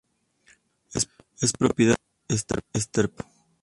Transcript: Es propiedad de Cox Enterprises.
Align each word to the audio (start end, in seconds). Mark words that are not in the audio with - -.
Es 0.95 1.53
propiedad 1.53 1.95
de 2.27 2.35
Cox 2.35 2.45
Enterprises. 2.73 3.27